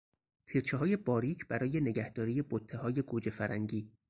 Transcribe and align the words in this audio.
تیرچههای 0.47 0.97
باریک 0.97 1.47
برای 1.47 1.81
نگهداری 1.81 2.41
بتههای 2.41 2.93
گوجهفرنگی 3.01 3.91